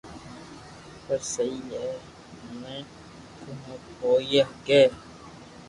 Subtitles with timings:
[1.05, 1.85] پر سھي ھي
[2.45, 2.77] ھمي
[3.39, 3.75] ڪاو
[4.17, 4.83] ھوئي ھگي